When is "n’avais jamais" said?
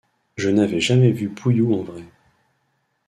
0.49-1.11